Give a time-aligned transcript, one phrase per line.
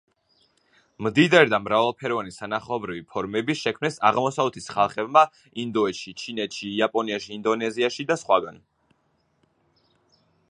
[1.07, 5.23] მდიდარი და მრავალფეროვანი სანახაობრივი ფორმები შექმნეს აღმოსავლეთის ხალხებმა
[5.65, 8.61] ინდოეთში, ჩინეთში, იაპონიაში, ინდონეზიაში და სხვაგან.